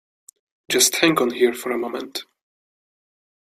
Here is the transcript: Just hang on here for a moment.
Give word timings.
Just 0.67 0.95
hang 0.95 1.19
on 1.19 1.29
here 1.29 1.53
for 1.53 1.71
a 1.71 1.77
moment. 1.77 2.23